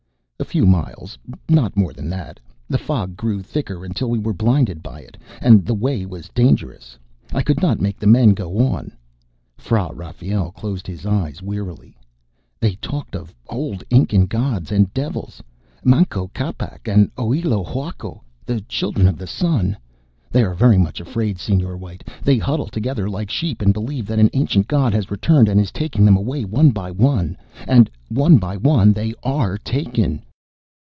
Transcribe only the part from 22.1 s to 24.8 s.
They huddle together like sheep and believe that an ancient